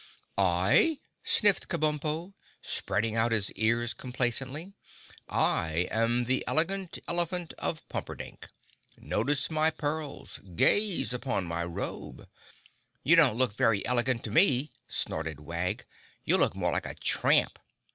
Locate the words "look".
13.37-13.53, 16.39-16.55